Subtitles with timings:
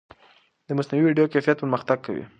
[0.67, 2.23] د مصنوعي ویډیو کیفیت پرمختګ کوي.